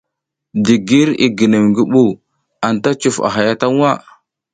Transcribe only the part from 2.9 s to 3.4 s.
cuf a